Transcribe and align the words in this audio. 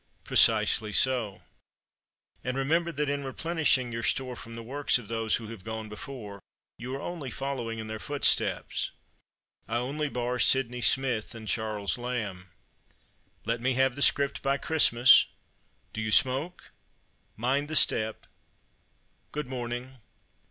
Precisely 0.23 0.91
so. 0.91 1.43
And 2.43 2.57
remember 2.57 2.91
that 2.91 3.07
in 3.07 3.23
replenishing 3.23 3.91
your 3.91 4.01
store 4.01 4.35
from 4.35 4.55
the 4.55 4.63
works 4.63 4.97
of 4.97 5.09
those 5.09 5.35
who 5.35 5.49
have 5.49 5.63
gone 5.63 5.89
before, 5.89 6.41
you 6.79 6.95
are 6.95 6.99
only 7.03 7.29
following 7.29 7.77
in 7.77 7.85
their 7.85 7.99
footsteps. 7.99 8.89
I 9.67 9.77
only 9.77 10.09
bar 10.09 10.39
Sydney 10.39 10.81
Smith 10.81 11.35
and 11.35 11.47
Charles 11.47 11.99
Lamb. 11.99 12.49
Let 13.45 13.61
me 13.61 13.73
have 13.75 13.93
the 13.95 14.01
script 14.01 14.41
by 14.41 14.57
Christmas 14.57 15.27
d'you 15.93 16.09
smoke? 16.11 16.71
mind 17.37 17.67
the 17.67 17.75
step 17.75 18.25
good 19.31 19.45
morning." 19.45 19.99